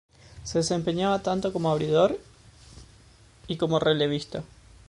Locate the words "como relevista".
3.57-4.43